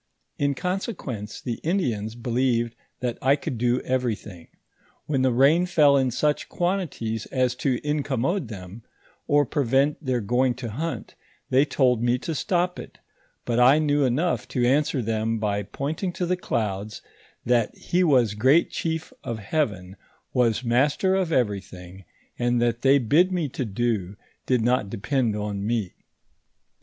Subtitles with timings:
[0.39, 4.47] In consequence the Indians believed that I could do everything;
[5.05, 8.81] when the rain fell in such quantities as to incommode them,
[9.27, 11.13] or prevent their going to hunt,
[11.51, 12.97] they told me to stop it;
[13.45, 17.03] but I knew enough to answer them by pointing to the clouds,
[17.45, 19.97] that he was great chief of heaven,
[20.33, 22.05] was master of everything,
[22.39, 24.15] and that they bid me to do,
[24.47, 25.93] did not depend on me.